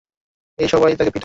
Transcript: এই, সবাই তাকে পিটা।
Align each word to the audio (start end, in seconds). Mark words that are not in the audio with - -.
এই, 0.59 0.67
সবাই 0.67 0.91
তাকে 0.95 1.11
পিটা। 1.11 1.19